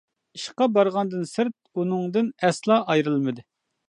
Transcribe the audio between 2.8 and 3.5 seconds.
ئايرىلمىدى.